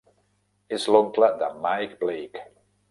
[0.79, 2.47] És l'oncle de Mike Blake.